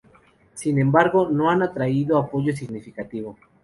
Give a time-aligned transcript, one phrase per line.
[0.55, 3.37] Sin embargo, no han atraído apoyo significativo.